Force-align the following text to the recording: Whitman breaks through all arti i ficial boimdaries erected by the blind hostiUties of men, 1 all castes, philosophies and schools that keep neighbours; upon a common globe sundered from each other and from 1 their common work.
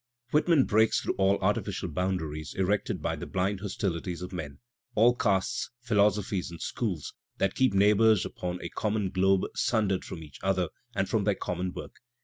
Whitman 0.31 0.65
breaks 0.65 0.99
through 0.99 1.13
all 1.19 1.37
arti 1.41 1.59
i 1.59 1.63
ficial 1.63 1.93
boimdaries 1.93 2.55
erected 2.55 3.03
by 3.03 3.15
the 3.15 3.27
blind 3.27 3.59
hostiUties 3.61 4.23
of 4.23 4.33
men, 4.33 4.53
1 4.95 4.95
all 4.95 5.13
castes, 5.15 5.69
philosophies 5.83 6.49
and 6.49 6.59
schools 6.59 7.13
that 7.37 7.53
keep 7.53 7.75
neighbours; 7.75 8.25
upon 8.25 8.59
a 8.63 8.69
common 8.69 9.11
globe 9.11 9.43
sundered 9.53 10.03
from 10.03 10.23
each 10.23 10.39
other 10.41 10.69
and 10.95 11.07
from 11.07 11.19
1 11.19 11.25
their 11.25 11.35
common 11.35 11.71
work. 11.71 11.97